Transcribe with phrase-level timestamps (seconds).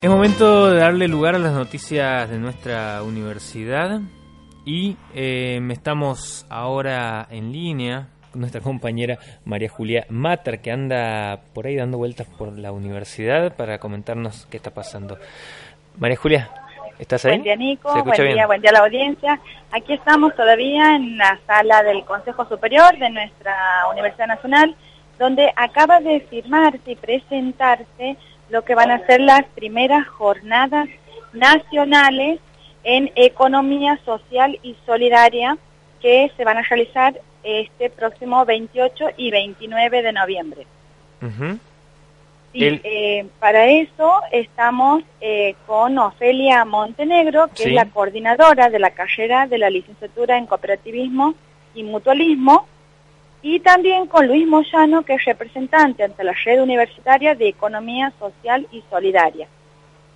[0.00, 4.00] Es momento de darle lugar a las noticias de nuestra universidad
[4.64, 11.66] y eh, estamos ahora en línea con nuestra compañera María Julia Mater que anda por
[11.66, 15.18] ahí dando vueltas por la universidad para comentarnos qué está pasando.
[15.98, 16.48] María Julia,
[17.00, 17.32] ¿estás ahí?
[17.32, 19.40] Buen día Nico, buen día, buen día a la audiencia.
[19.72, 23.56] Aquí estamos todavía en la sala del Consejo Superior de nuestra
[23.90, 24.76] Universidad Nacional
[25.18, 28.16] donde acaba de firmarse y presentarse
[28.50, 30.88] lo que van a ser las primeras jornadas
[31.32, 32.40] nacionales
[32.84, 35.58] en economía social y solidaria
[36.00, 40.66] que se van a realizar este próximo 28 y 29 de noviembre.
[42.54, 49.46] Eh, para eso estamos eh, con Ofelia Montenegro, que es la coordinadora de la carrera
[49.46, 51.34] de la licenciatura en cooperativismo
[51.74, 52.66] y mutualismo,
[53.42, 58.66] y también con Luis Moyano, que es representante ante la red universitaria de Economía Social
[58.72, 59.46] y Solidaria.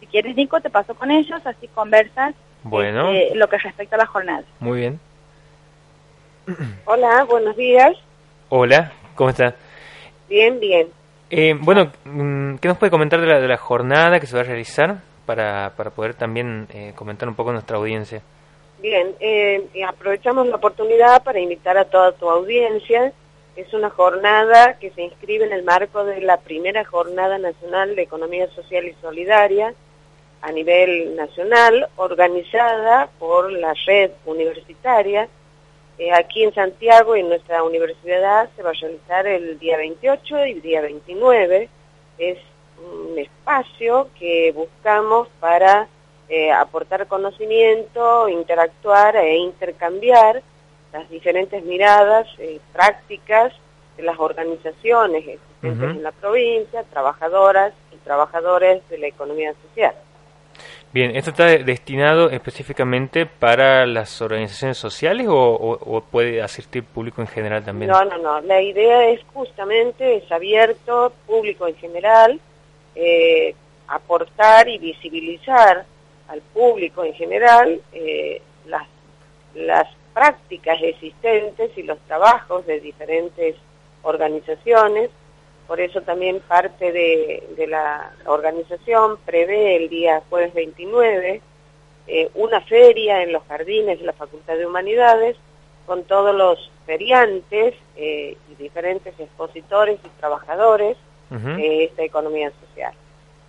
[0.00, 3.10] Si quieres, Nico, te paso con ellos, así conversas bueno.
[3.10, 4.44] Este, lo que respecta a la jornada.
[4.60, 5.00] Muy bien.
[6.84, 7.92] Hola, buenos días.
[8.48, 9.54] Hola, ¿cómo estás?
[10.28, 10.88] Bien, bien.
[11.30, 14.42] Eh, bueno, mm, ¿qué nos puede comentar de la, de la jornada que se va
[14.42, 18.22] a realizar para, para poder también eh, comentar un poco a nuestra audiencia?
[18.82, 23.12] Bien, eh, aprovechamos la oportunidad para invitar a toda tu audiencia.
[23.54, 28.02] Es una jornada que se inscribe en el marco de la primera Jornada Nacional de
[28.02, 29.72] Economía Social y Solidaria
[30.40, 35.28] a nivel nacional, organizada por la red universitaria.
[35.98, 40.54] Eh, aquí en Santiago, en nuestra universidad, se va a realizar el día 28 y
[40.54, 41.68] día 29.
[42.18, 42.38] Es
[42.78, 45.86] un espacio que buscamos para
[46.34, 50.42] eh, aportar conocimiento, interactuar e intercambiar
[50.90, 53.52] las diferentes miradas eh, prácticas
[53.98, 59.94] de las organizaciones existentes en la provincia, trabajadoras y trabajadores de la economía social.
[60.90, 67.62] Bien, ¿esto está destinado específicamente para las organizaciones sociales o, puede asistir público en general
[67.62, 67.90] también?
[67.90, 68.40] No, no, no.
[68.40, 72.40] La idea es justamente, es abierto, público en general,
[72.94, 73.54] eh,
[73.86, 75.84] aportar y visibilizar
[76.28, 78.86] al público en general eh, las,
[79.54, 83.56] las prácticas existentes y los trabajos de diferentes
[84.02, 85.10] organizaciones.
[85.66, 91.40] Por eso también parte de, de la organización prevé el día jueves 29
[92.06, 95.36] eh, una feria en los jardines de la Facultad de Humanidades
[95.86, 100.96] con todos los feriantes eh, y diferentes expositores y trabajadores
[101.30, 102.92] de esta economía social.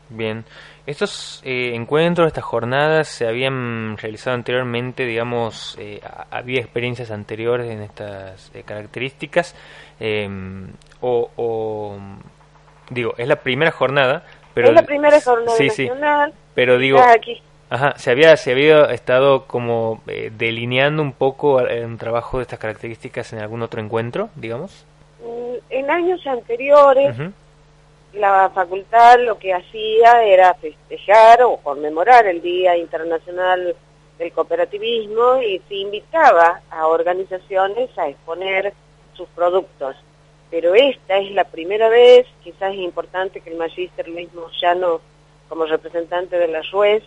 [0.09, 0.43] Bien,
[0.85, 7.81] estos eh, encuentros, estas jornadas se habían realizado anteriormente, digamos, eh, había experiencias anteriores en
[7.81, 9.55] estas eh, características,
[9.99, 10.67] em,
[11.01, 11.97] o,
[12.89, 14.69] digo, es la primera jornada, pero...
[14.69, 16.31] Es la primera jornada sí, nacional.
[16.31, 16.99] Sí, pero digo...
[17.69, 23.33] Ajá, se había, se había estado como delineando un poco un trabajo de estas características
[23.33, 24.85] en algún otro encuentro, digamos.
[25.19, 27.15] Mm, en años anteriores
[28.13, 33.75] la facultad lo que hacía era festejar o conmemorar el Día Internacional
[34.17, 38.73] del Cooperativismo y se invitaba a organizaciones a exponer
[39.13, 39.95] sus productos.
[40.51, 45.01] Pero esta es la primera vez, quizás es importante que el magíster mismo ya no,
[45.49, 47.03] como representante de la RUES,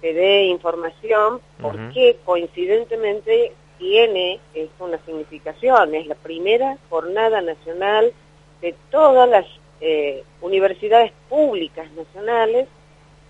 [0.00, 4.38] se dé información porque coincidentemente tiene
[4.78, 8.12] una significación, es la primera jornada nacional
[8.60, 9.46] de todas las
[9.86, 12.68] eh, universidades públicas nacionales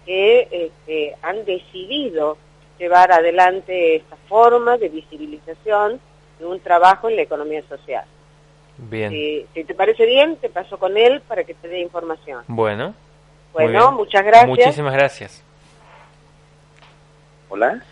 [0.06, 2.38] que este, han decidido
[2.78, 5.98] llevar adelante esta forma de visibilización
[6.38, 8.04] de un trabajo en la economía social.
[8.78, 9.10] Bien.
[9.10, 12.44] Si, te parece bien, te paso con él para que te dé información.
[12.46, 12.94] Bueno.
[13.52, 14.46] Bueno, muchas gracias.
[14.46, 15.42] Muchísimas gracias.
[17.48, 17.82] Hola.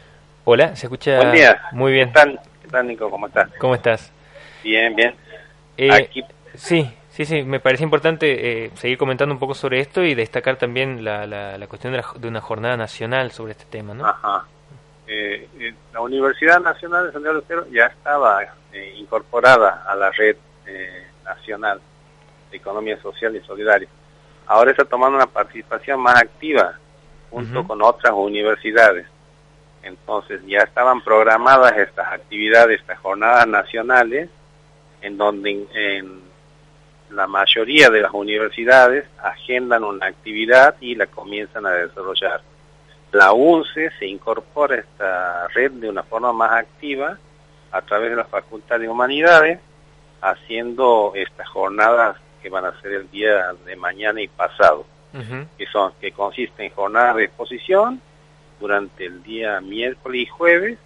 [0.44, 1.16] Hola, se escucha.
[1.16, 1.62] Buen día.
[1.72, 2.12] Muy bien.
[2.12, 3.10] ¿Qué tal, Nico?
[3.10, 3.50] ¿Cómo estás?
[3.58, 4.12] ¿Cómo estás?
[4.62, 5.16] Bien, bien.
[5.76, 6.22] Eh, Aquí...
[6.54, 10.56] Sí, Sí, sí, me parece importante eh, seguir comentando un poco sobre esto y destacar
[10.56, 14.06] también la, la, cuestión de, una jornada nacional sobre este tema, ¿no?
[14.06, 14.46] Ajá.
[15.06, 18.40] Eh, eh, la Universidad Nacional de Santiago Estero ya estaba
[18.96, 20.36] incorporada a la red
[21.22, 21.82] nacional
[22.50, 23.88] de economía social y solidaria.
[24.46, 26.78] Ahora está tomando una participación más activa
[27.30, 29.06] junto con otras universidades.
[29.82, 34.30] Entonces ya estaban programadas estas actividades, estas jornadas nacionales,
[35.02, 36.31] en donde en
[37.12, 42.40] la mayoría de las universidades agendan una actividad y la comienzan a desarrollar.
[43.12, 47.18] La UNCE se incorpora a esta red de una forma más activa
[47.70, 49.60] a través de la Facultad de Humanidades,
[50.20, 54.86] haciendo estas jornadas que van a ser el día de mañana y pasado.
[55.58, 58.00] que son que consiste en jornadas de exposición
[58.58, 60.78] durante el día miércoles y jueves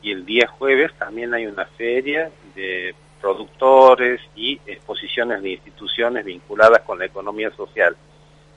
[0.00, 2.94] y el día jueves también hay una feria de
[3.24, 7.96] productores y exposiciones de instituciones vinculadas con la economía social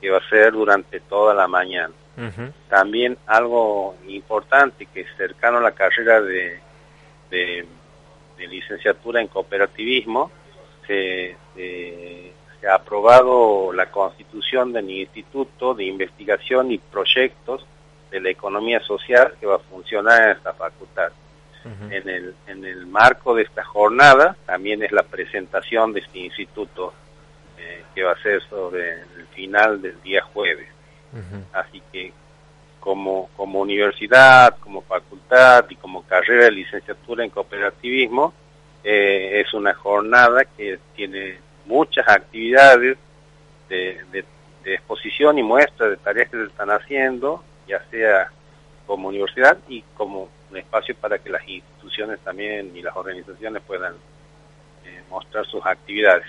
[0.02, 1.94] que va a ser durante toda la mañana.
[2.68, 6.60] También algo importante que es cercano a la carrera de,
[7.30, 7.66] de,
[8.50, 10.32] licenciatura en cooperativismo,
[10.86, 12.34] se, se,
[12.70, 17.66] ha aprobado la constitución del Instituto de Investigación y Proyectos
[18.12, 21.14] de la Economía Social que va a funcionar en esta facultad.
[21.90, 24.36] En, el, en el marco de esta jornada.
[24.46, 26.94] También es la presentación de este instituto
[27.58, 30.68] eh, que va a ser sobre el final del día jueves.
[31.54, 32.14] Así que
[32.80, 38.34] como, como universidad, como facultad y como carrera de licenciatura en cooperativismo,
[38.84, 42.98] eh, es una jornada que tiene muchas actividades
[43.68, 44.26] de, de,
[44.64, 48.32] exposición y muestra de tareas que se están haciendo, ya sea
[48.88, 53.94] como universidad y como un espacio para que las instituciones también y las organizaciones puedan
[54.86, 56.26] eh, mostrar sus actividades.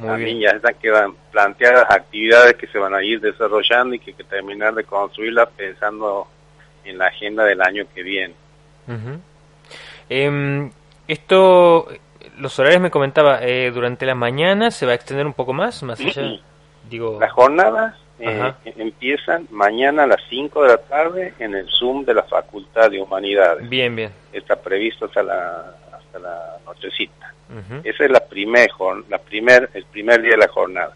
[0.00, 4.16] También ya están quedan planteadas actividades que se van a ir desarrollando y que hay
[4.16, 6.26] que terminar de construirlas pensando
[6.82, 8.34] en la agenda del año que viene.
[10.08, 10.70] Em,
[11.06, 11.88] esto,
[12.38, 15.82] los horarios me comentaba, eh, durante la mañana se va a extender un poco más,
[15.82, 16.38] más allá,
[16.88, 17.18] digo...
[17.20, 22.14] Las jornadas eh, empiezan mañana a las 5 de la tarde en el Zoom de
[22.14, 23.68] la Facultad de Humanidades.
[23.68, 24.12] Bien, bien.
[24.32, 27.34] Está previsto hasta la, hasta la nochecita.
[27.84, 28.70] Ese es la primer,
[29.10, 30.94] la primer, el primer día de la jornada.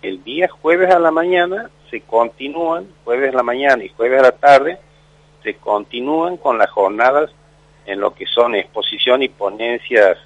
[0.00, 4.22] El día jueves a la mañana se continúan, jueves a la mañana y jueves a
[4.22, 4.78] la tarde,
[5.42, 7.30] se continúan con las jornadas
[7.84, 10.16] en lo que son exposición y ponencias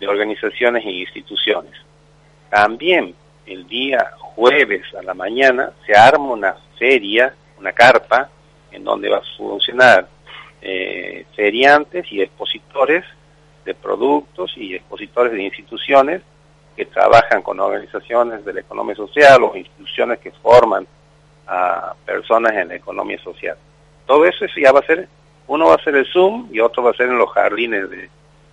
[0.00, 1.72] de organizaciones e instituciones.
[2.50, 3.14] También
[3.46, 8.28] el día jueves a la mañana se arma una feria, una carpa,
[8.70, 10.08] en donde va a funcionar
[10.60, 13.04] eh, feriantes y expositores
[13.64, 16.22] de productos y expositores de instituciones
[16.76, 20.86] que trabajan con organizaciones de la economía social o instituciones que forman
[21.46, 23.56] a personas en la economía social.
[24.06, 25.08] Todo eso ya va a ser,
[25.46, 28.08] uno va a ser el Zoom y otro va a ser en los jardines de,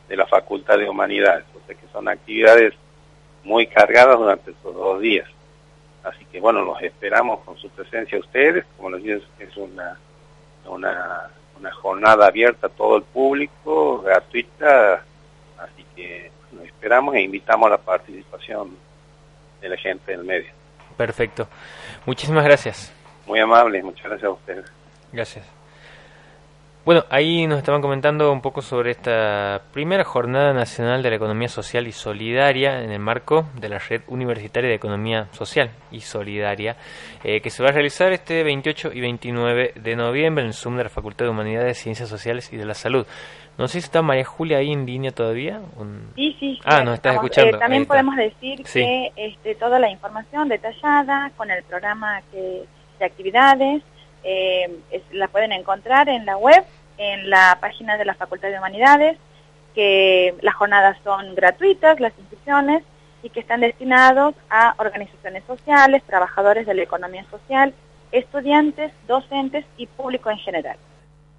[0.10, 2.74] de la Facultad de Humanidades, o sea que son actividades
[3.44, 5.28] muy cargadas durante estos dos días.
[6.04, 9.98] Así que bueno, los esperamos con su presencia a ustedes, como les digo, es una,
[10.66, 15.04] una una jornada abierta a todo el público, gratuita,
[15.58, 18.76] así que nos esperamos e invitamos a la participación
[19.62, 20.52] de la gente del medio.
[20.98, 21.48] Perfecto.
[22.06, 22.92] Muchísimas gracias.
[23.26, 24.66] Muy amable, muchas gracias a ustedes.
[25.12, 25.59] Gracias.
[26.86, 31.50] Bueno, ahí nos estaban comentando un poco sobre esta primera Jornada Nacional de la Economía
[31.50, 36.78] Social y Solidaria en el marco de la Red Universitaria de Economía Social y Solidaria,
[37.24, 40.78] eh, que se va a realizar este 28 y 29 de noviembre en el Zoom
[40.78, 43.06] de la Facultad de Humanidades, Ciencias Sociales y de la Salud.
[43.58, 45.60] No sé si está María Julia ahí en línea todavía.
[46.16, 46.60] Sí, sí.
[46.64, 47.58] Ah, nos estás escuchando.
[47.58, 52.64] Eh, también podemos decir que este, toda la información detallada con el programa que,
[53.00, 53.84] de actividades
[54.24, 54.80] eh,
[55.12, 56.63] la pueden encontrar en la web,
[56.98, 59.18] en la página de la Facultad de Humanidades,
[59.74, 62.83] que las jornadas son gratuitas, las inscripciones,
[63.21, 67.74] y que están destinados a organizaciones sociales, trabajadores de la economía social,
[68.12, 70.77] estudiantes, docentes y público en general.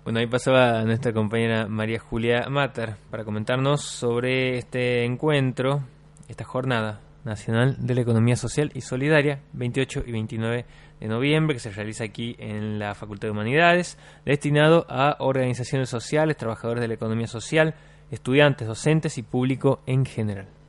[0.04, 5.80] Bueno, ahí pasaba nuestra compañera María Julia Mater para comentarnos sobre este encuentro,
[6.28, 10.64] esta jornada nacional de la economía social y solidaria, 28 y 29
[11.00, 16.36] de noviembre, que se realiza aquí en la Facultad de Humanidades, destinado a organizaciones sociales,
[16.36, 17.74] trabajadores de la economía social,
[18.10, 20.60] estudiantes, docentes y público en general.